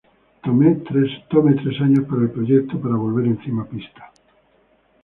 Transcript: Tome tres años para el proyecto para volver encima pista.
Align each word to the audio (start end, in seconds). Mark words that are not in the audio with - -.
Tome 0.43 0.77
tres 1.53 1.79
años 1.79 2.05
para 2.09 2.23
el 2.23 2.31
proyecto 2.31 2.81
para 2.81 2.95
volver 2.95 3.27
encima 3.27 3.67
pista. 3.69 4.11